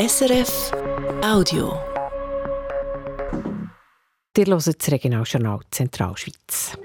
[0.00, 0.70] SRF
[1.24, 1.72] Audio.
[4.36, 6.78] Ihr hört das Regionaljournal Zentralschweiz.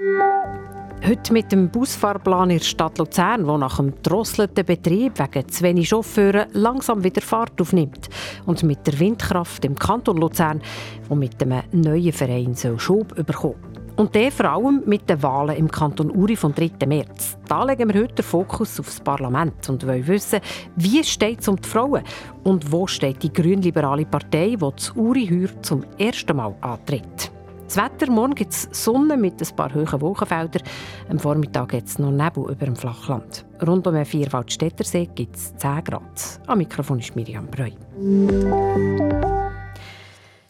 [1.05, 5.61] Heute mit dem Busfahrplan in der Stadt Luzern, der nach dem drosselnden Betrieb wegen zu
[5.61, 8.09] wenig Chauffeuren langsam wieder Fahrt aufnimmt.
[8.47, 10.63] Und mit der Windkraft im Kanton Luzern,
[11.07, 13.72] der mit einem neuen Verein Schub bekommen.
[13.95, 16.71] Und der vor allem mit den Wahlen im Kanton Uri vom 3.
[16.87, 17.37] März.
[17.47, 20.39] Da legen wir heute den Fokus auf das Parlament und wollen wissen,
[20.75, 22.03] wie steht es um die Frauen
[22.43, 27.31] und wo steht die grünliberale Partei, die das Uri heuer zum ersten Mal antritt.
[27.65, 30.63] Das Wetter, morgen gibt es Sonne mit ein paar hohen Wolkenfeldern.
[31.09, 33.45] Am Vormittag gibt es noch Nebel über dem Flachland.
[33.65, 36.39] Rund um den Vierwaldstättersee gibt es 10 Grad.
[36.47, 37.71] Am Mikrofon ist Miriam Breu.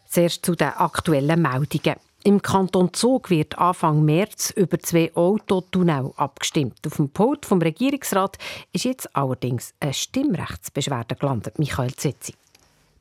[0.06, 1.96] Zuerst zu den aktuellen Meldungen.
[2.26, 6.80] Im Kanton Zug wird Anfang März über zwei Autotunnel abgestimmt.
[6.88, 8.38] Auf dem Pult vom Regierungsrat
[8.72, 11.60] ist jetzt allerdings eine Stimmrechtsbeschwerde gelandet.
[11.60, 12.34] Michael Zetzi.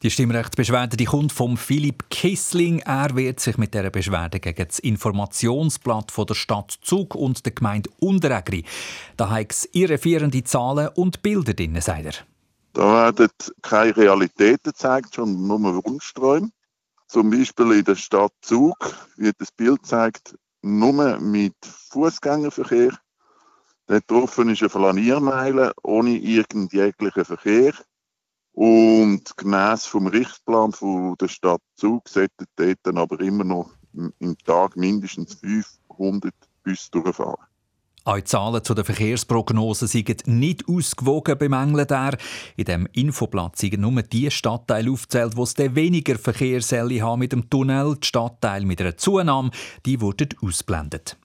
[0.03, 2.81] Die Stimmrechtsbeschwerde die kommt von Philipp Kissling.
[2.81, 7.53] Er wehrt sich mit dieser Beschwerde gegen das Informationsblatt von der Stadt Zug und der
[7.53, 8.65] Gemeinde Unteregri.
[9.17, 12.15] Da hat es irreführende Zahlen und Bilder drin, sagt er.
[12.73, 13.29] Da werden
[13.63, 16.51] keine Realitäten gezeigt, sondern nur Wunschträume.
[17.13, 18.75] Zum Beispiel in der Stadt Zug
[19.17, 21.55] wird das Bild gezeigt, nur mit
[21.91, 22.99] Fußgängerverkehr.
[23.87, 27.75] Dort drauf ist eine Flaniermeile ohne irgendjeglichen Verkehr.
[28.53, 34.79] Und gemäss vom Richtplan von der Stadt Zug sollten dort aber immer noch im Tag
[34.79, 36.33] mindestens 500
[36.65, 37.45] Busse durchfahren.
[38.05, 42.17] Auch die Zahlen zu den Verkehrsprognosen sind nicht ausgewogen, bemängelt er.
[42.57, 47.49] In dem Infoblatt sind nur die Stadtteile aufgezählt, wo es weniger Verkehrssäle haben mit dem
[47.49, 47.97] Tunnel.
[48.03, 49.51] Die Stadtteile mit einer Zunahme,
[49.87, 51.17] die wurden ausblendet.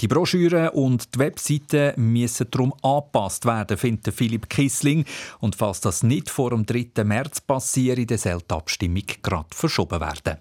[0.00, 5.04] Die Broschüre und die Webseite müssen darum angepasst werden, findet Philipp Kissling.
[5.40, 7.04] Und falls das nicht vor dem 3.
[7.04, 10.38] März passiert, dann soll die Abstimmung gerade verschoben werden.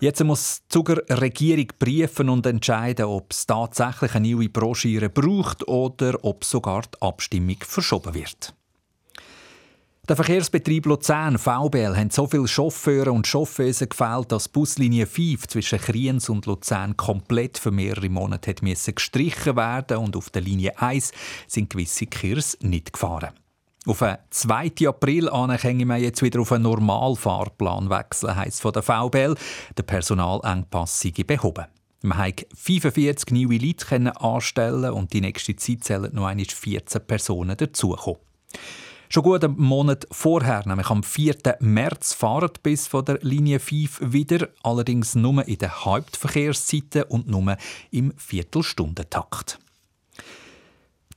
[0.00, 5.68] Jetzt muss die Zuger Regierung prüfen und entscheiden, ob es tatsächlich eine neue Broschüre braucht
[5.68, 8.54] oder ob sogar die Abstimmung verschoben wird.
[10.08, 15.78] Der Verkehrsbetrieb Luzern, VBL, hat so viele Chauffeure und Chauffeuse gefehlt, dass Buslinie 5 zwischen
[15.78, 21.12] Kriens und Luzern komplett für mehrere Monate gestrichen werden und auf der Linie 1
[21.46, 23.34] sind gewisse Kirs nicht gefahren.
[23.86, 24.72] Auf den 2.
[24.88, 29.34] April können wir jetzt wieder auf einen Normalfahrplan wechseln, heisst von der VBL.
[29.76, 31.64] Der Personalengpass sei behoben.
[32.02, 37.56] Man konnte 45 neue Leute anstellen und die nächste Zeit zählen noch einmal 14 Personen
[37.56, 38.20] dazukommen.
[39.08, 41.36] Schon gut einen Monat vorher, nämlich am 4.
[41.60, 47.56] März, fahren bis von der Linie 5 wieder, allerdings nur in den Hauptverkehrszeiten und nur
[47.90, 49.58] im Viertelstundentakt.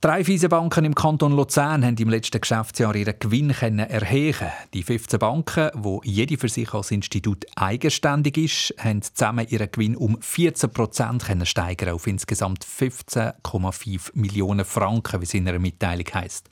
[0.04, 4.52] Drei Banken im Kanton Luzern haben im letzten Geschäftsjahr ihren Gewinn erheben.
[4.74, 9.96] Die 15 Banken, wo jede für sich als Institut eigenständig ist, haben zusammen ihren Gewinn
[9.96, 16.50] um 14 Prozent steigern auf insgesamt 15,5 Millionen Franken, wie es in einer Mitteilung heisst.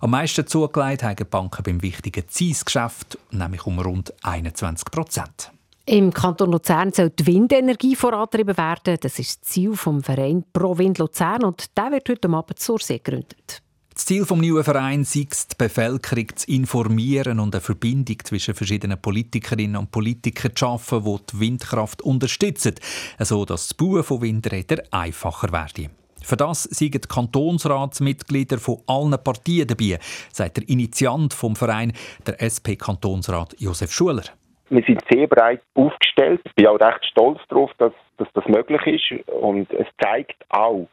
[0.00, 5.52] Am meisten zugelegt haben die Banken beim wichtigen Zinsgeschäft, nämlich um rund 21 Prozent.
[5.88, 8.96] Im Kanton Luzern soll die Windenergie vorantrieben werden.
[9.00, 12.80] Das ist das Ziel des Vereins Pro Wind Luzern und der wird heute Abend zur
[12.80, 13.62] See gegründet.
[13.94, 19.00] Das Ziel des neuen Vereins ist, die Bevölkerung zu informieren und eine Verbindung zwischen verschiedenen
[19.00, 22.74] Politikerinnen und Politikern zu schaffen, die die Windkraft unterstützen,
[23.20, 25.90] sodass das Bauen von Windrädern einfacher werde.
[26.20, 30.00] Für das sind Kantonsratsmitglieder von allen Partien dabei,
[30.32, 31.92] sagt der Initiant vom Verein,
[32.26, 34.24] der SP-Kantonsrat Josef Schuler.
[34.68, 36.40] Wir sind sehr breit aufgestellt.
[36.44, 39.28] Ich bin auch recht stolz darauf, dass, dass das möglich ist.
[39.28, 40.88] Und es zeigt auch,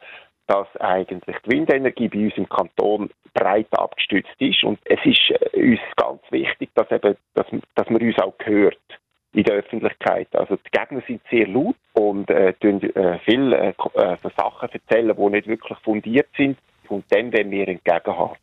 [0.46, 4.62] dass eigentlich die Windenergie bei uns im Kanton breit abgestützt ist.
[4.62, 8.78] Und es ist äh, uns ganz wichtig, dass, eben, dass, dass man uns auch hört
[9.32, 10.28] in der Öffentlichkeit.
[10.32, 15.30] Also die Gegner sind sehr laut und äh, äh, viele äh, äh, Sachen erzählen, die
[15.30, 16.58] nicht wirklich fundiert sind.
[16.88, 18.36] Und dem werden wir entgegenhaben.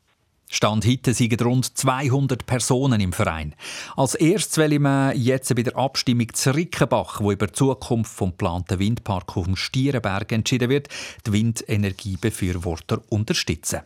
[0.54, 3.56] Stand heute sind rund 200 Personen im Verein.
[3.96, 8.32] Als erstes will wir jetzt bei der Abstimmung zu Rickenbach, wo über die Zukunft vom
[8.32, 10.90] geplanten Windpark auf dem Stierenberg entschieden wird,
[11.26, 13.80] die Windenergiebefürworter unterstützen.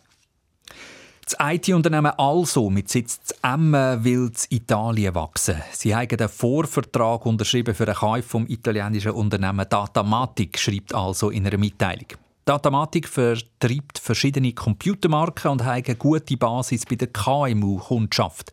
[1.23, 5.61] Das IT-Unternehmen Also mit Sitz in Emmen will in Italien wachsen.
[5.71, 11.45] Sie haben einen Vorvertrag unterschrieben für den Kauf vom italienischen Unternehmen Datamatic, schreibt Also in
[11.45, 12.24] einer Mitteilung.
[12.45, 18.51] Datamatic vertreibt verschiedene Computermarken und hat eine gute Basis bei der KMU-Kundschaft.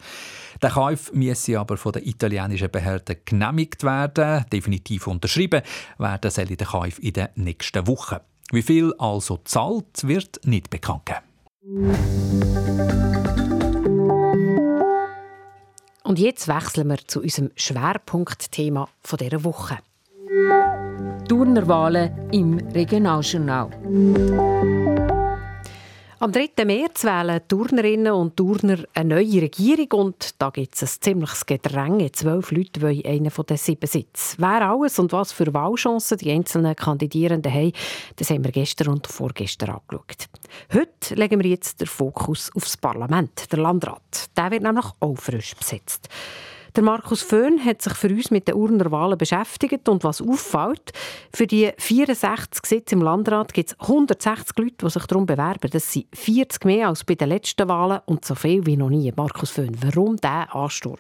[0.63, 4.47] Der Kauf müsse aber von den italienischen Behörden genehmigt werden.
[4.51, 5.61] Definitiv unterschrieben
[5.99, 8.17] werden soll der Kauf in den nächsten Wochen.
[8.51, 11.11] Wie viel also zahlt, wird nicht bekannt.
[16.03, 18.89] Und jetzt wechseln wir zu unserem Schwerpunktthema
[19.21, 19.79] dieser Woche.
[21.29, 23.71] Turnerwahlen im Regionaljournal.
[26.19, 26.65] Am 3.
[26.65, 32.13] März wählen Turnerinnen und Turner eine neue Regierung und da gibt es ein ziemliches Gedränge.
[32.13, 34.37] Zwölf Leute wollen einen von den sieben Sitzen.
[34.39, 37.73] Wer alles und was für Wahlchancen die einzelnen Kandidierenden haben,
[38.17, 40.29] das haben wir gestern und vorgestern angeschaut.
[40.73, 44.31] Heute legen wir jetzt den Fokus aufs Parlament, der Landrat.
[44.37, 46.09] Der wird nämlich auch frisch besetzt.
[46.75, 50.93] Der Markus Föhn hat sich für uns mit den Urner Wahlen beschäftigt und was auffällt,
[51.35, 55.69] für die 64 Sitze im Landrat gibt es 160 Leute, die sich darum bewerben.
[55.71, 59.13] Das sind 40 mehr als bei den letzten Wahlen und so viel wie noch nie.
[59.15, 60.97] Markus Föhn, warum dieser Ansturm?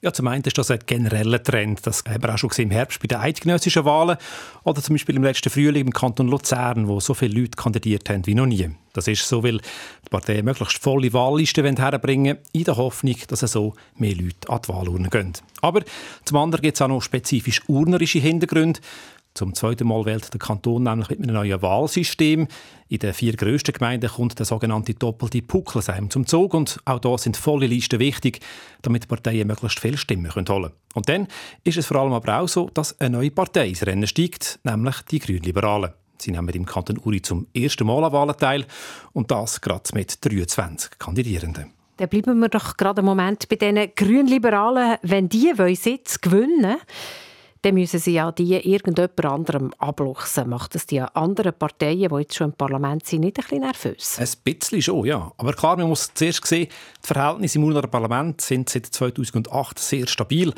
[0.00, 1.84] Ja, zum einen ist das ein genereller Trend.
[1.84, 4.16] Das haben wir auch schon im Herbst bei den eidgenössischen Wahlen
[4.62, 8.24] oder zum Beispiel im letzten Frühling im Kanton Luzern, wo so viele Leute kandidiert haben
[8.24, 8.70] wie noch nie.
[8.92, 13.74] Das ist so, weil die Parteien möglichst volle Wahllisten herbringen in der Hoffnung, dass so
[13.96, 15.32] mehr Leute an die Wahlurne gehen.
[15.62, 15.82] Aber
[16.24, 18.78] zum anderen gibt es auch noch spezifisch urnerische Hintergründe.
[19.34, 22.48] Zum zweiten Mal wählt der Kanton nämlich mit einem neuen Wahlsystem.
[22.88, 27.16] In den vier grössten Gemeinden kommt der sogenannte doppelte Puckelsheim zum Zug und auch da
[27.18, 28.40] sind volle Listen wichtig,
[28.82, 30.72] damit die Parteien möglichst viele Stimmen holen können.
[30.94, 31.28] Und dann
[31.62, 35.02] ist es vor allem aber auch so, dass eine neue Partei ins Rennen steigt, nämlich
[35.02, 35.92] die Grünliberalen.
[36.20, 38.66] Sie nehmen im Kanton Uri zum ersten Mal an Wahlen teil
[39.12, 41.72] und das gerade mit 23 Kandidierenden.
[41.98, 44.98] Dann bleiben wir doch gerade einen Moment bei diesen Grünliberalen.
[45.02, 46.76] Wenn die Sitz gewinnen wollen,
[47.62, 50.48] dann müssen sie ja die irgendjemand anderem abluchsen.
[50.48, 54.18] Macht das die anderen Parteien, die jetzt schon im Parlament sind, nicht ein bisschen nervös?
[54.18, 55.32] Ein bisschen schon, ja.
[55.36, 56.68] Aber klar, man muss zuerst sehen,
[57.02, 60.52] die Verhältnisse im Urner Parlament sind seit 2008 sehr stabil.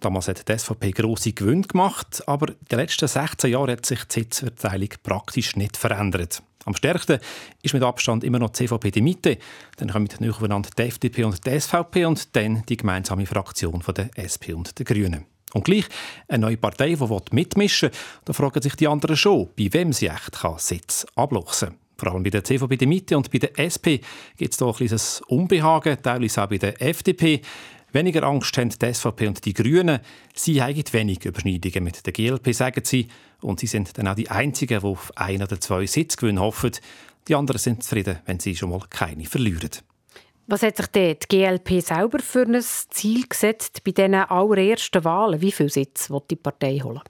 [0.00, 4.04] Damals hat die SVP grosse Gewinne gemacht, aber in den letzten 16 Jahren hat sich
[4.04, 6.42] die Sitzverteilung praktisch nicht verändert.
[6.64, 7.20] Am stärksten
[7.62, 9.38] ist mit Abstand immer noch die CVP die Mitte.
[9.76, 14.52] Dann kommen nacheinander die FDP und die SVP und dann die gemeinsame Fraktion der SP
[14.52, 15.35] und der Grünen.
[15.56, 15.86] Und gleich
[16.28, 20.08] eine neue Partei, die mitmischen will, da fragen sich die anderen schon, bei wem sie
[20.08, 21.78] echt Sitz abluchsen kann.
[21.96, 24.04] Vor allem bei der CVP der Mitte und bei der SP
[24.36, 27.40] gibt es da ein kleines Unbehagen, teilweise auch bei der FDP.
[27.90, 30.00] Weniger Angst haben die SVP und die Grünen.
[30.34, 33.08] Sie haben wenig Überschneidungen mit der GLP, sagen sie.
[33.40, 36.72] Und sie sind dann auch die Einzigen, die auf ein oder zwei Sitzgewinne hoffen.
[37.28, 39.70] Die anderen sind zufrieden, wenn sie schon mal keine verlieren.
[40.48, 45.40] Was hat sich die GLP selber für ein Ziel gesetzt bei diesen allerersten Wahlen?
[45.40, 47.00] Wie viele Sitze will die Partei holen?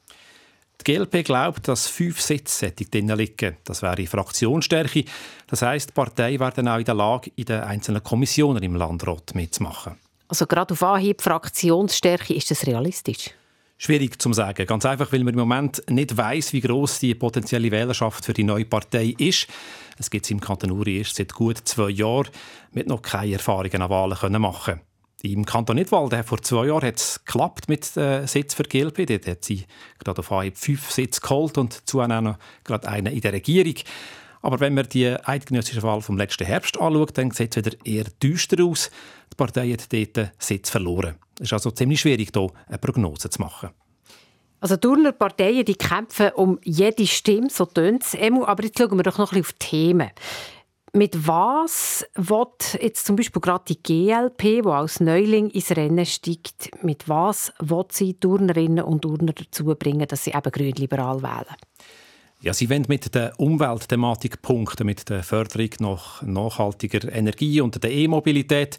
[0.80, 3.58] Die GLP glaubt, dass fünf Sitze drin liegen.
[3.64, 5.04] Das wäre Fraktionsstärke.
[5.48, 8.74] Das heisst, die Partei wäre dann auch in der Lage, in den einzelnen Kommissionen im
[8.74, 9.96] Landrat mitzumachen.
[10.28, 13.32] Also gerade auf Anhieb Fraktionsstärke, ist das realistisch?
[13.76, 14.66] Schwierig zu sagen.
[14.66, 18.44] Ganz einfach, weil man im Moment nicht weiß, wie groß die potenzielle Wählerschaft für die
[18.44, 19.46] neue Partei ist.
[19.98, 22.28] Es gibt im Kanton Uri erst seit gut zwei Jahren
[22.72, 24.80] mit noch keine Erfahrungen an Wahlen können machen.
[25.22, 29.06] Im Kanton Nidwalden vor zwei Jahren hat es geklappt mit äh, Sitz für die GLP.
[29.06, 29.64] Dort hat sie
[29.98, 33.74] gerade auf Anhieb fünf Sitze geholt und auch noch gerade einen in der Regierung.
[34.42, 38.04] Aber wenn man die eidgenössische Wahl vom letzten Herbst anschaut, dann sieht es wieder eher
[38.22, 38.90] düster aus.
[39.32, 41.16] Die Partei hat dort Sitz verloren.
[41.38, 43.70] Es ist also ziemlich schwierig, hier eine Prognose zu machen.
[44.66, 48.16] Also Turner Parteien die kämpfen um jede Stimme, so tönt es.
[48.16, 50.10] Aber jetzt schauen wir doch noch ein bisschen auf die Themen.
[50.92, 56.82] Mit was wird jetzt zum Beispiel gerade die GLP, die als Neuling ins Rennen steigt,
[56.82, 61.56] mit was wird sie Turnerinnen und Turner dazu bringen, dass sie eben grün-liberal wählen?
[62.40, 67.92] Ja, sie wollen mit der Umweltthematik punkten, mit der Förderung nach nachhaltiger Energie und der
[67.92, 68.78] E-Mobilität.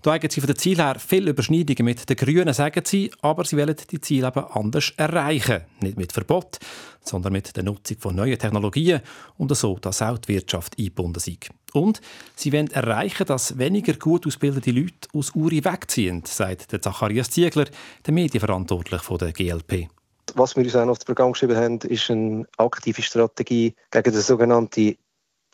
[0.00, 3.44] Da haben sie von den Zielen her viele Überschneidungen mit den Grünen, sagen sie, aber
[3.44, 5.62] sie wollen die Ziele eben anders erreichen.
[5.80, 6.60] Nicht mit Verbot,
[7.02, 9.00] sondern mit der Nutzung von neuen Technologien
[9.38, 11.48] und so, dass auch die Wirtschaft eingebunden ist.
[11.72, 12.00] Und
[12.36, 17.66] sie wollen erreichen, dass weniger gut ausgebildete Leute aus Uri wegziehen, sagt der Zacharias Ziegler,
[18.06, 19.88] der Medienverantwortliche der GLP.
[20.34, 24.22] Was wir uns auch auf das Programm geschrieben haben, ist eine aktive Strategie gegen den
[24.22, 24.96] sogenannten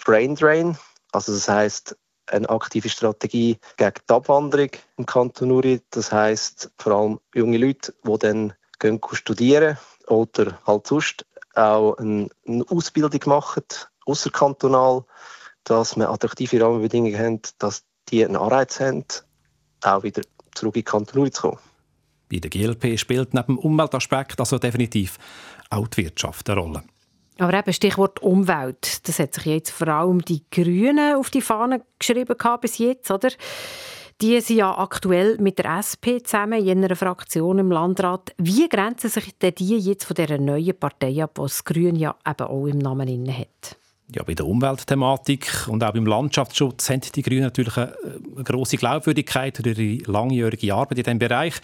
[0.04, 0.76] Brain Drain.
[1.12, 5.80] Also das heißt eine aktive Strategie gegen die Abwanderung im Kanton Uri.
[5.90, 9.78] Das heißt vor allem junge Leute, die dann gehen studieren
[10.08, 12.28] oder halt sonst auch eine,
[12.68, 13.64] Ausbildung machen,
[14.06, 15.04] außerkantonal,
[15.64, 19.04] dass wir attraktive Rahmenbedingungen haben, dass die einen Anreiz haben,
[19.82, 20.22] auch wieder
[20.54, 21.58] zurück in den Kanton Uri zu kommen.
[22.30, 25.18] Bei der GLP spielt neben dem Umweltaspekt also definitiv
[25.70, 26.82] auch die Wirtschaft eine Rolle.
[27.38, 31.82] Aber eben Stichwort Umwelt, das hat sich jetzt vor allem die Grünen auf die Fahne
[31.98, 33.30] geschrieben bis jetzt, oder?
[34.20, 38.32] Die sind ja aktuell mit der SP zusammen in einer Fraktion im Landrat.
[38.38, 42.14] Wie grenzen sich denn die jetzt von dieser neuen Partei ab, die das Grün ja
[42.24, 43.76] eben auch im Namen hat?
[44.14, 47.96] Ja, bei der Umweltthematik und auch beim Landschaftsschutz haben die Grünen natürlich eine,
[48.36, 51.54] eine grosse Glaubwürdigkeit durch ihre langjährige Arbeit in diesem Bereich.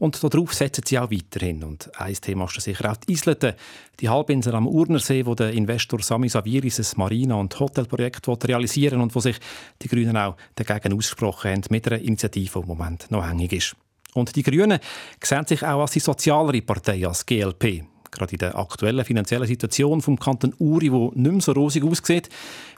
[0.00, 1.62] Und darauf setzen sie auch weiterhin.
[1.62, 3.54] Und ein Thema ist sicher auch die Isleten,
[4.00, 9.14] die Halbinsel am Urnersee, wo der Investor Sami Saviris ein Marina- und Hotelprojekt realisieren und
[9.14, 9.36] wo sich
[9.80, 13.76] die Grünen auch dagegen ausgesprochen haben, mit einer Initiative, die im Moment noch hängig ist.
[14.14, 14.80] Und die Grünen
[15.22, 20.00] sehen sich auch als die sozialere Partei, als GLP gerade in der aktuellen finanziellen Situation
[20.00, 22.28] vom Kanton Uri, wo nicht mehr so rosig aussieht,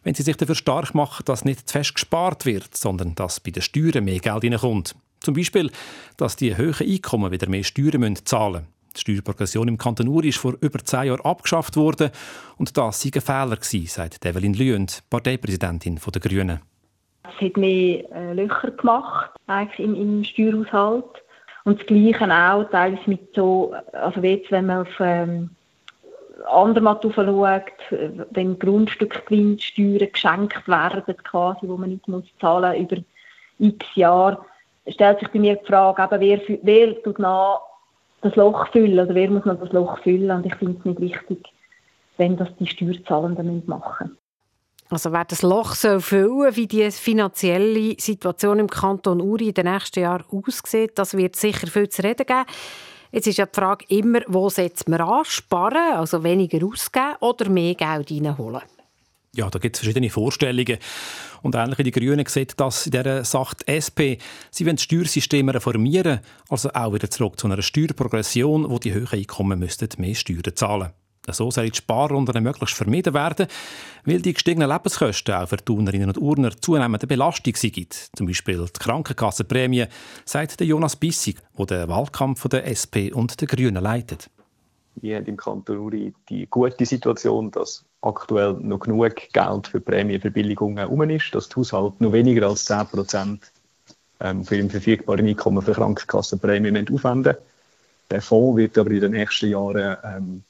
[0.02, 3.50] wenn sie sich dafür stark machen, dass nicht zu fest gespart wird, sondern dass bei
[3.50, 4.94] den Steuern mehr Geld hineinkommt.
[5.20, 5.70] Zum Beispiel,
[6.16, 8.72] dass die hohen Einkommen wieder mehr Steuern zahlen müssen.
[8.96, 12.10] Die Steuerprogression im Kanton Uri ist vor über zehn Jahren abgeschafft worden
[12.58, 16.60] und das sei ein Fehler gewesen, sagt Evelyn Lüend, Parteipräsidentin der Grünen.
[17.24, 21.21] Es hat mehr äh, Löcher gemacht eigentlich im, im Steuerhaushalt.
[21.64, 25.50] Und das Gleiche auch teilweise mit so, also jetzt, wenn man auf ähm,
[26.50, 27.62] Andermatt schaut,
[28.30, 32.96] wenn Grundstückgewinnsteuern geschenkt werden, quasi, wo man nicht muss zahlen über
[33.58, 34.44] x Jahre,
[34.88, 37.60] stellt sich bei mir die Frage, eben, wer, wer tut nach
[38.22, 40.30] das Loch füllen oder wer muss noch das Loch füllen?
[40.30, 41.52] Und ich finde es nicht richtig,
[42.16, 44.21] wenn das die Steuerzahlenden machen müssen.
[44.92, 49.64] Also wer das Loch so füllen wie die finanzielle Situation im Kanton Uri in den
[49.64, 52.44] nächsten Jahren aussieht, das wird sicher viel zu reden geben.
[53.10, 55.24] Jetzt ist ja die Frage immer, wo setzt man an?
[55.24, 58.60] Sparen, also weniger ausgeben oder mehr Geld reinholen?
[59.34, 60.76] Ja, da gibt es verschiedene Vorstellungen.
[61.40, 64.20] Und ähnlich wie die Grünen sieht das in dieser Sache die SP.
[64.50, 66.20] Sie wollen das Steuersystem reformieren,
[66.50, 70.92] also auch wieder zurück zu einer Steuerprogression, wo die höheren Einkommen müssten mehr Steuern zahlen.
[71.30, 73.46] So sollen die Sparrunden möglichst vermieden werden,
[74.04, 78.10] weil die gestiegenen Lebenskosten auch für die Turnerinnen und Urner zunehmende Belastung sind.
[78.16, 79.86] Zum Beispiel die Krankenkassenprämie,
[80.24, 84.30] sagt Jonas Bissig, der den Wahlkampf der SP und der Grünen leitet.
[84.96, 90.78] Wir haben im Kanton Uri die gute Situation, dass aktuell noch genug Geld für Prämienverbilligungen
[90.78, 93.52] herum ist, dass die Haushalte noch weniger als 10 Prozent
[94.20, 97.36] ähm, für ihren verfügbaren Einkommen für Krankenkassenprämien aufwenden
[98.10, 100.44] Der Fonds wird aber in den nächsten Jahren ähm,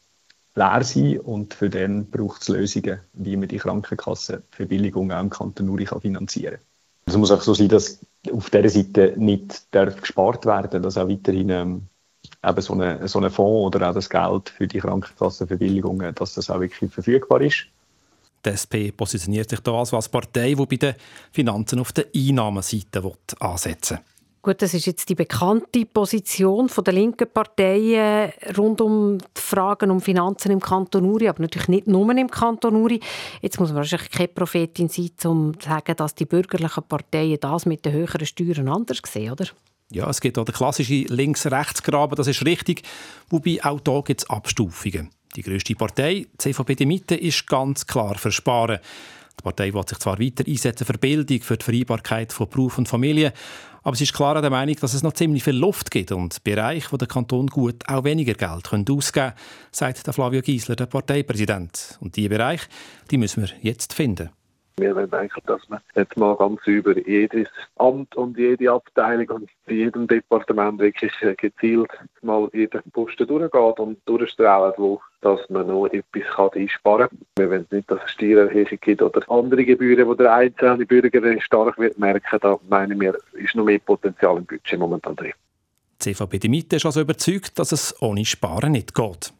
[0.54, 5.68] leer sein und für den braucht es Lösungen, wie man die Krankenkassenverbilligung auch im Kanton
[5.68, 6.64] Uri kann finanzieren kann.
[7.06, 7.98] Es muss auch so sein, dass
[8.32, 11.82] auf dieser Seite nicht darf gespart werden, dass auch weiterhin ähm,
[12.44, 16.50] eben so ein so eine Fonds oder auch das Geld für die Krankenkassenverbilligungen, dass das
[16.50, 17.66] auch wirklich verfügbar ist.
[18.44, 20.94] Die SP positioniert sich da also als Partei, die bei den
[21.30, 23.02] Finanzen auf der Einnahmenseite
[23.40, 24.11] ansetzen will.
[24.44, 29.92] Gut, das ist jetzt die bekannte Position von der linken Parteien rund um die Fragen
[29.92, 32.98] um Finanzen im Kanton Uri, aber natürlich nicht nur im Kanton Uri.
[33.40, 37.66] Jetzt muss man wahrscheinlich keine Prophetin sein, um zu sagen, dass die bürgerlichen Parteien das
[37.66, 39.46] mit den höheren Steuern anders sehen, oder?
[39.92, 42.82] Ja, es gibt auch den klassischen Links-Rechts-Graben, das ist richtig.
[43.30, 45.10] Wobei auch hier gibt es Abstufungen.
[45.36, 48.80] Die grösste Partei, die CVP die Mitte, ist ganz klar für Sparen.
[49.38, 52.88] Die Partei will sich zwar weiter einsetzen für Bildung, für die Vereinbarkeit von Beruf und
[52.88, 53.32] Familie,
[53.82, 56.92] aber sie ist klar der Meinung, dass es noch ziemlich viel Luft gibt und Bereiche,
[56.92, 59.32] wo der Kanton gut auch weniger Geld ausgeben können,
[59.70, 61.98] sagt der Flavio Giesler, der Parteipräsident.
[62.00, 62.66] Und diese Bereiche,
[63.10, 64.30] die müssen wir jetzt finden.
[64.82, 69.50] Wir wollen eigentlich, dass man jetzt mal ganz über jedes Amt und jede Abteilung und
[69.68, 75.86] jedem Departement wirklich äh, gezielt mal jeden Posten durchgeht und durchstrahlt, wo dass man noch
[75.86, 77.18] etwas einsparen kann.
[77.36, 81.78] Wir wollen nicht, dass es Steuererhöhung gibt oder andere Gebühren, die der einzelne Bürger stark
[81.78, 82.38] wird merken.
[82.40, 85.32] Da meine wir, ist noch mehr Potenzial im Budget momentan drin.
[86.00, 89.32] Die CVP die Mitte ist also überzeugt, dass es ohne Sparen nicht geht.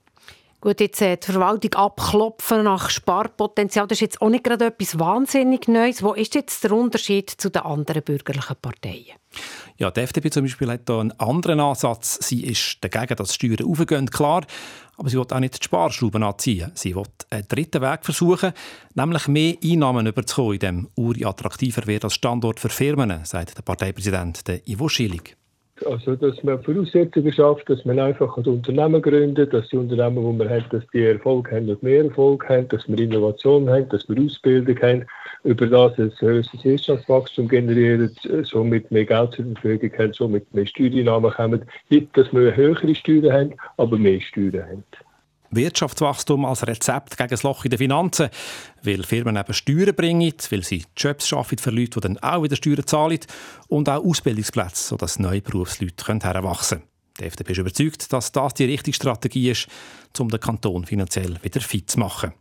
[0.63, 4.97] Gut, jetzt äh, die Verwaltung abklopfen nach Sparpotenzial, das ist jetzt auch nicht gerade etwas
[4.97, 6.05] wahnsinnig Neues.
[6.05, 9.17] Wo ist jetzt der Unterschied zu den anderen bürgerlichen Parteien?
[9.79, 12.21] Ja, die FDP zum Beispiel hat hier einen anderen Ansatz.
[12.29, 14.47] Sie ist dagegen, dass die Steuern aufgehen, klar.
[14.97, 16.71] Aber sie will auch nicht die Sparschrauben anziehen.
[16.77, 18.53] Sie will einen dritten Weg versuchen,
[18.95, 23.63] nämlich mehr Einnahmen überzukommen, in dem Uri attraktiver wird als Standort für Firmen, sagt der
[23.63, 25.37] Parteipräsident Ivo Schillig.
[25.87, 30.39] Also, dass man Voraussetzungen schafft, dass man einfach ein Unternehmen gründet, dass die Unternehmen, die
[30.39, 34.09] man hat, dass die Erfolg haben und mehr Erfolg haben, dass wir Innovation haben, dass
[34.09, 35.05] wir Ausbildung haben,
[35.45, 41.31] über das ein höheres Wirtschaftswachstum generieren, somit mehr Geld zur Verfügung haben, somit mehr Steuereinnahmen
[41.33, 41.63] kommen.
[41.91, 44.85] Nicht, dass wir höhere Steuern haben, aber mehr Steuern haben.
[45.53, 48.29] Wirtschaftswachstum als Rezept gegen das Loch in den Finanzen,
[48.83, 52.57] weil Firmen eben Steuern bringen, weil sie Jobs schaffen für Leute, die dann auch wieder
[52.57, 53.21] Steuern zahlen
[53.69, 56.89] und auch Ausbildungsplätze, sodass neue Berufsleute heranwachsen können.
[57.21, 59.69] Die FDP ist überzeugt, dass das die richtige Strategie ist,
[60.19, 62.33] um den Kanton finanziell wieder fit zu machen.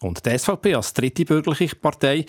[0.00, 2.24] Und die SVP als dritte bürgerliche Partei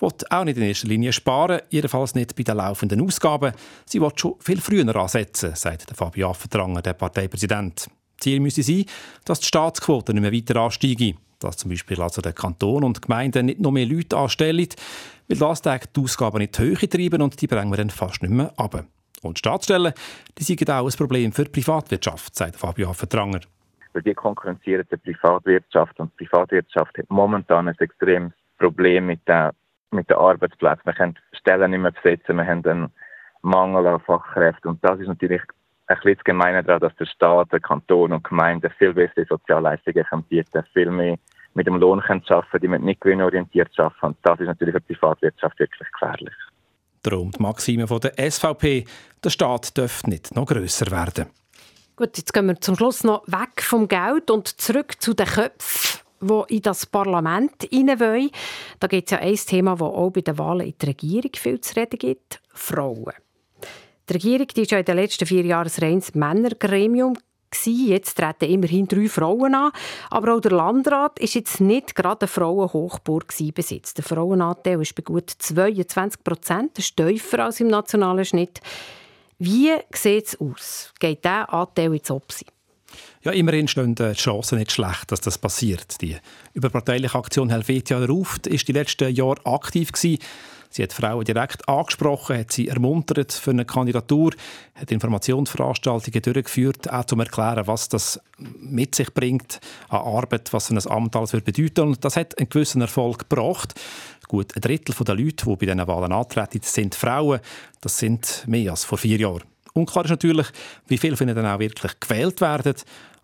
[0.00, 3.52] wird auch nicht in erster Linie sparen, jedenfalls nicht bei den laufenden Ausgaben.
[3.86, 7.88] Sie will schon viel früher ansetzen, sagt Fabio Affentranger, der Parteipräsident.
[8.22, 8.84] Ziel müsse sein,
[9.24, 11.14] dass die Staatsquote nicht mehr weiter ansteige.
[11.40, 14.68] dass zum Beispiel also der Kanton und die Gemeinden nicht noch mehr Leute anstellen,
[15.28, 18.32] weil das die Ausgaben nicht die Höhe treiben und die bringen wir dann fast nicht
[18.32, 18.84] mehr ab.
[19.22, 19.92] Und Staatsstellen,
[20.38, 23.40] die sind auch ein Problem für die Privatwirtschaft, sagt Fabio Hafentranger.
[23.92, 29.50] Weil die konkurrenzieren die Privatwirtschaft und die Privatwirtschaft hat momentan ein extremes Problem mit den,
[29.90, 30.86] mit den Arbeitsplätzen.
[30.86, 32.92] Wir können Stellen nicht mehr besetzen, wir haben einen
[33.42, 35.42] Mangel an Fachkräften und das ist natürlich
[35.92, 39.26] ein bisschen das Gemeine daran, dass der Staat, der Kanton und die Gemeinden viel bessere
[39.26, 41.18] Sozialleistungen bieten viel mehr
[41.54, 44.06] mit dem Lohn arbeiten können, die mit nicht gewinnorientiert arbeiten.
[44.06, 46.34] Und das ist natürlich für die Privatwirtschaft wirklich gefährlich.
[47.02, 48.84] Darum die Maxime von der SVP,
[49.22, 51.26] der Staat dürfte nicht noch grösser werden.
[51.96, 56.02] Gut, jetzt gehen wir zum Schluss noch weg vom Geld und zurück zu den Köpfen
[56.22, 58.30] die in das Parlament hinein wollen.
[58.78, 61.60] Da gibt es ja ein Thema, das auch bei den Wahlen in die Regierung viel
[61.60, 63.12] zu reden gibt: Frauen.
[64.12, 67.16] Die Regierung die ist ja in den letzten vier Jahren ein reines Männergremium.
[67.64, 69.72] Jetzt treten immerhin drei Frauen an.
[70.10, 73.68] Aber auch der Landrat ist jetzt nicht gerade eine Frauenhochburg bis.
[73.94, 78.60] Der Frauenanteil ist bei gut 22 Prozent, das ist tiefer als im nationalen Schnitt.
[79.38, 80.92] Wie sieht es aus?
[81.00, 82.44] Geht dieser Anteil ins Opsi?
[83.22, 86.02] Ja, immerhin stehen die Chancen nicht schlecht, dass das passiert.
[86.02, 86.18] Die
[86.52, 90.18] überparteiliche Aktion Helvetia ruft ist die letzten Jahre aktiv gewesen.
[90.72, 94.32] Sie hat Frauen direkt angesprochen, hat sie ermuntert für eine Kandidatur,
[94.74, 99.60] hat Informationsveranstaltungen durchgeführt, auch zum erklären, was das mit sich bringt
[99.90, 101.82] an Arbeit, was ein Amt alles wird bedeuten.
[101.82, 103.74] Und das hat einen gewissen Erfolg gebracht.
[104.28, 107.40] Gut ein Drittel der Leute, die bei diesen Wahlen antreten, sind Frauen.
[107.82, 109.44] Das sind mehr als vor vier Jahren.
[109.74, 110.46] Unklar ist natürlich,
[110.86, 112.74] wie viele von ihnen dann auch wirklich gewählt werden.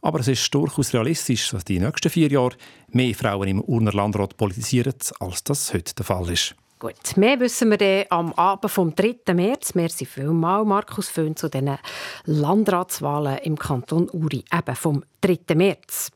[0.03, 2.57] Aber es ist durchaus realistisch, dass die nächsten vier Jahre
[2.91, 6.55] mehr Frauen im Urner Landrat politisieren, als das heute der Fall ist.
[6.81, 9.35] Gut, mehr wissen wir dann am Abend vom 3.
[9.35, 9.75] März.
[9.75, 11.77] Merci vielmals, Markus Föhn, zu den
[12.25, 15.57] Landratswahlen im Kanton Uri, eben vom 3.
[15.57, 16.13] März.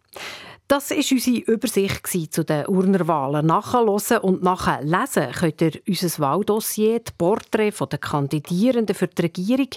[0.73, 3.45] Das war unsere Übersicht zu den Urnerwahlen.
[3.45, 9.69] Nachhören und nachlesen könnt ihr unser Wahldossier, die Porträts der Kandidierenden für die Regierung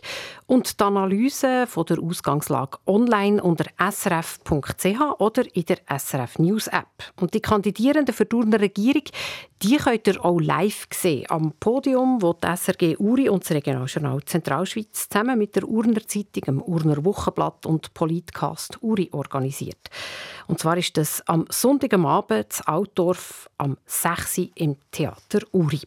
[0.46, 7.12] und die Analyse der Ausgangslage online unter srf.ch oder in der SRF News App.
[7.20, 9.03] Und die Kandidierenden für die Urner Regierung
[9.62, 14.22] die könnt ihr auch live sehen am Podium, wo die SRG Uri und das Regionaljournal
[14.24, 19.90] Zentralschweiz zusammen mit der Urner Zeitung, dem Urner Wochenblatt und Politcast Uri organisiert.
[20.48, 24.50] Und zwar ist das am Sonntagabend in Altdorf am 6.
[24.56, 25.82] im Theater Uri.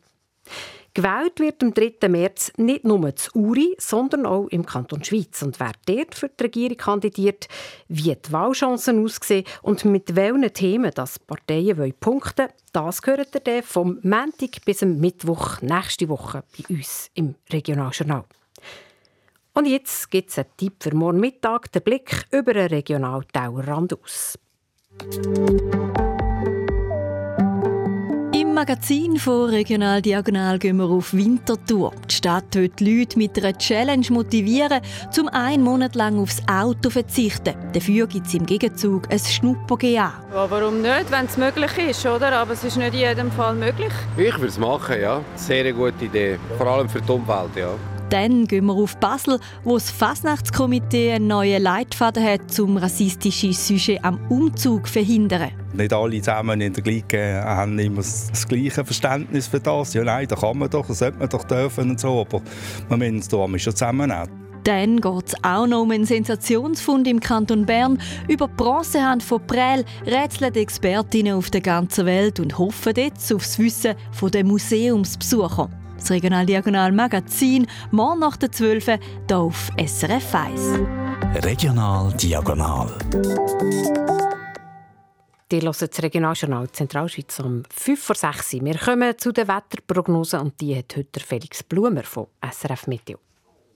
[0.95, 2.09] Gewählt wird am 3.
[2.09, 5.43] März nicht nur zu Uri, sondern auch im Kanton Schweiz.
[5.43, 7.47] Und wer dort für die Regierung kandidiert,
[7.87, 13.41] wie die Wahlchancen aussehen und mit welchen Themen das Parteien wollen punkten das gehört ihr
[13.41, 18.25] dann vom Montag bis am Mittwoch nächste Woche bei uns im Regionaljournal.
[19.55, 24.39] Und jetzt gibt es einen Tipp für morgen Mittag, den Blick über den Regionaltauerrand aus.
[28.35, 31.93] Im Magazin von Regional Diagonal gehen wir auf Wintertour.
[32.11, 34.81] Die Stadt will die Leute mit einer Challenge motivieren,
[35.13, 37.55] zum einen Monat lang aufs Auto zu verzichten.
[37.73, 40.13] Dafür gibt es im Gegenzug ein Schnupper-GA.
[40.33, 42.33] Ja, warum nicht, wenn es möglich ist, oder?
[42.33, 43.93] Aber es ist nicht in jedem Fall möglich.
[44.17, 45.21] Ich würde es machen, ja.
[45.37, 46.39] Sehr gute Idee.
[46.57, 47.71] Vor allem für die Umwelt, ja.
[48.11, 54.03] Dann gehen wir auf Basel, wo das Fasnachtskomitee einen neuen Leitfaden hat, um rassistische Sujet
[54.03, 55.51] am Umzug zu verhindern.
[55.75, 59.93] Nicht alle zusammen in der Gleiche haben immer das gleiche Verständnis für das.
[59.93, 62.41] Ja, nein, das kann man doch, das sollte man doch dürfen und so, aber
[62.89, 64.49] man muss es da schon zusammennehmen.
[64.65, 67.99] Dann geht es auch noch um einen Sensationsfund im Kanton Bern.
[68.27, 73.43] Über die Bronzehand von Prell rätseln Expertinnen auf der ganzen Welt und hoffen jetzt auf
[73.43, 73.95] das Wissen
[74.33, 75.71] der Museumsbesucher.
[75.99, 79.01] Das Regional Diagonal Magazin, morgen nach der 12 hier
[79.37, 80.61] auf SRF 1.
[81.45, 82.89] Regional Diagonal.
[85.51, 88.65] Die hören das Regionaljournal Zentralschweiz um 5 vor 6 Uhr.
[88.65, 93.19] Wir kommen zu den Wetterprognosen und die hat heute Felix Blumer von SRF Meteo.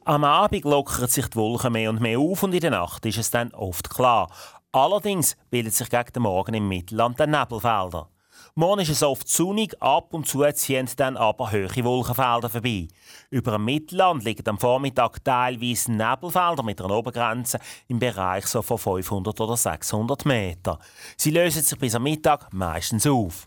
[0.04, 3.18] Am Abend lockern sich die Wolken mehr und mehr auf und in der Nacht ist
[3.18, 4.30] es dann oft klar.
[4.70, 8.08] Allerdings bildet sich gegen den Morgen im Mittelland der Nebelfelder.
[8.54, 12.86] Morgen ist es oft sonnig, ab und zu ziehen dann aber hohe Wolkenfelder vorbei.
[13.30, 18.76] Über dem Mittelland liegen am Vormittag teilweise Nebelfelder mit einer Obergrenze im Bereich so von
[18.76, 20.78] 500 oder 600 Meter.
[21.16, 23.46] Sie lösen sich bis am Mittag meistens auf.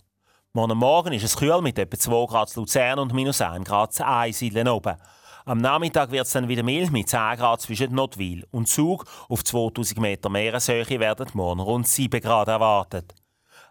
[0.53, 4.07] Morgen Morgen ist es kühl mit etwa 2 Grad Luzern und minus 1 Grad zu
[4.07, 4.95] Einsiedeln oben.
[5.45, 9.05] Am Nachmittag wird es dann wieder mild mit 10 Grad zwischen Notwil und Zug.
[9.29, 13.13] Auf 2000 Meter Meereshöhe werden morgen rund 7 Grad erwartet.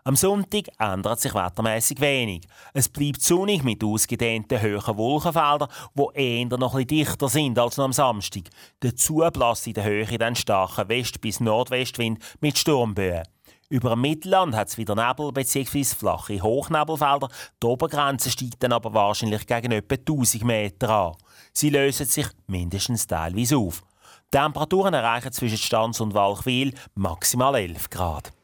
[0.07, 2.47] Am Sonntag ändert sich wettermäßig wenig.
[2.75, 7.95] Es bleibt sonnig mit ausgedehnten hohen Wolkenfeldern, die eher noch etwas dichter sind als am
[7.95, 8.51] Samstag.
[8.81, 13.23] Dazu bläst in der Höhe dann starker West- bis Nordwestwind mit Sturmböen.
[13.71, 15.85] Über dem Mittelland hat es wieder Nebel bzw.
[15.85, 17.31] flache Hochnebelfelder.
[17.63, 21.17] Die Obergrenze steigt dann aber wahrscheinlich gegen etwa 1000 Meter an.
[21.55, 23.83] Sie lösen sich mindestens teilweise auf.
[24.27, 28.35] Die Temperaturen erreichen zwischen Stanz und Walchwil maximal 11 Grad.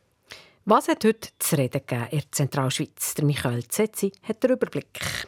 [0.71, 3.15] Was hat heute zu reden gegeben in der Zentralschweiz?
[3.15, 5.27] Der Michael Zetzi hat den Überblick.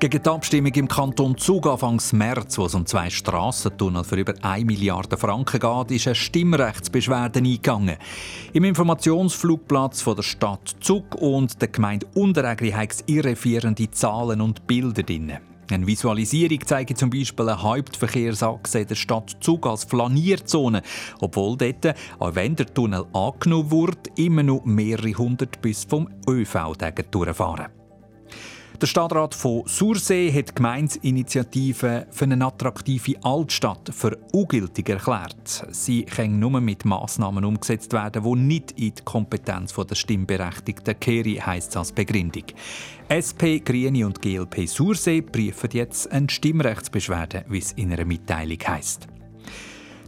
[0.00, 4.34] Gegen die Abstimmung im Kanton Zug Anfangs März, wo es um zwei Strassentunnel für über
[4.42, 7.98] 1 Milliarde Franken geht, ist eine Stimmrechtsbeschwerde eingegangen.
[8.52, 14.66] Im Informationsflugplatz von der Stadt Zug und der Gemeinde Unterägri hat es irreführende Zahlen und
[14.66, 15.38] Bilder drin.
[15.72, 20.82] Eine Visualisierung zeigt zum Beispiel eine Hauptverkehrsachse der Stadt Zug als Flanierzone,
[21.20, 26.74] obwohl dort, auch wenn der Tunnel angenommen wird, immer noch mehrere hundert bis vom ÖV
[27.10, 27.79] durchfahren.
[28.80, 35.66] Der Stadtrat von Sursee hat die Gemeinsinitiative für eine attraktive Altstadt für ungültig erklärt.
[35.70, 41.44] Sie können nur mit Massnahmen umgesetzt werden, die nicht in die Kompetenz der Stimmberechtigten kehren,
[41.44, 42.44] heisst es als Begründung.
[43.12, 49.09] SP, Grüne und GLP Sursee prüfen jetzt eine Stimmrechtsbeschwerde, wie es in einer Mitteilung heisst.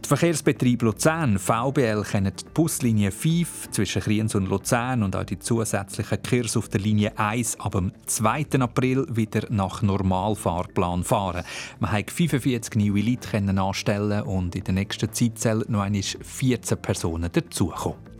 [0.03, 5.39] Der Verkehrsbetrieb Luzern, VBL, kennt die Buslinie 5 zwischen Kriens und Luzern und auch die
[5.39, 8.47] zusätzlichen Kurs auf der Linie 1 ab dem 2.
[8.59, 11.45] April wieder nach Normalfahrplan fahren.
[11.79, 17.31] Man hat 45 neue Leute anstellen und in der nächsten Zeit sollen noch 14 Personen
[17.31, 18.12] dazukommen.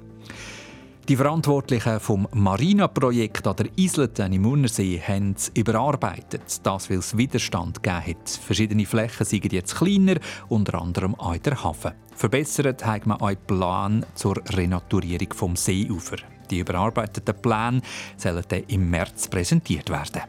[1.09, 6.65] Die Verantwortlichen vom Marina-Projekt an der Isleten im Urnersee haben es überarbeitet.
[6.65, 8.29] Das, weil es Widerstand gegeben hat.
[8.29, 10.15] Verschiedene Flächen sind jetzt kleiner,
[10.47, 11.91] unter anderem auch der Hafen.
[12.15, 16.15] Verbessert hat man einen Plan zur Renaturierung vom Seeufer.
[16.49, 17.81] Die überarbeiteten Pläne
[18.15, 20.21] sollen dann im März präsentiert werden.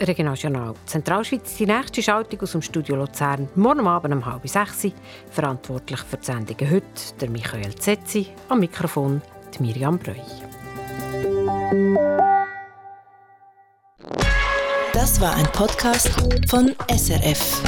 [0.00, 4.86] Regionaljournal Zentralschweiz, die nächste Schaltung aus dem Studio Luzern, morgen Abend um halb sechs.
[5.30, 9.20] Verantwortlich für die Sendungen heute der Michael Zetzi, am Mikrofon
[9.60, 10.14] Miriam Breu.
[14.92, 16.10] Das war ein Podcast
[16.48, 17.62] von SRF.